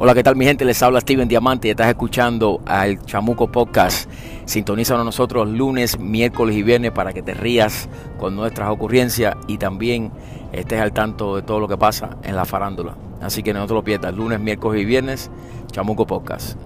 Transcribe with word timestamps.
Hola, 0.00 0.14
¿qué 0.14 0.22
tal 0.22 0.36
mi 0.36 0.44
gente? 0.44 0.64
Les 0.64 0.80
habla 0.84 1.00
Steven 1.00 1.26
Diamante 1.26 1.66
y 1.66 1.70
estás 1.72 1.88
escuchando 1.88 2.60
al 2.66 3.04
Chamuco 3.04 3.50
Podcast. 3.50 4.08
Sintonízanos 4.44 5.04
nosotros 5.04 5.48
lunes, 5.48 5.98
miércoles 5.98 6.54
y 6.54 6.62
viernes 6.62 6.92
para 6.92 7.12
que 7.12 7.20
te 7.20 7.34
rías 7.34 7.88
con 8.16 8.36
nuestras 8.36 8.70
ocurrencias 8.70 9.34
y 9.48 9.58
también 9.58 10.12
estés 10.52 10.80
al 10.80 10.92
tanto 10.92 11.34
de 11.34 11.42
todo 11.42 11.58
lo 11.58 11.66
que 11.66 11.76
pasa 11.76 12.16
en 12.22 12.36
la 12.36 12.44
farándula. 12.44 12.94
Así 13.20 13.42
que 13.42 13.52
no 13.52 13.66
te 13.66 13.74
lo 13.74 13.82
pierdas, 13.82 14.14
lunes, 14.14 14.38
miércoles 14.38 14.82
y 14.82 14.84
viernes, 14.84 15.32
Chamuco 15.72 16.06
Podcast. 16.06 16.56